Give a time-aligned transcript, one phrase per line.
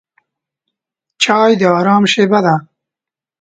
[1.23, 2.55] چای د آرام شېبه ده.